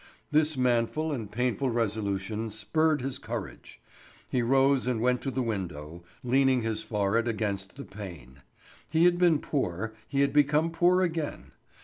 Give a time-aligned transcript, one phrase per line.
[0.31, 3.79] This manful and painful resolution spurred his courage;
[4.31, 8.41] he rose and went to the window, leaning his forehead against the pane.
[8.89, 11.51] He had been poor; he could become poor again.